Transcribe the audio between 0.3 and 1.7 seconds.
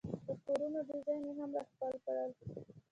کورونو ډیزاین یې هم را